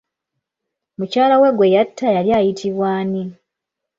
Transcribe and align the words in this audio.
Mukyala 0.97 1.35
we 1.41 1.49
gwe 1.57 1.73
yatta 1.75 2.07
yali 2.15 2.31
ayitibwa 2.39 2.85
ani? 2.99 3.23